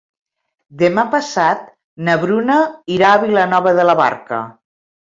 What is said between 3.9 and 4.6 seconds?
la Barca.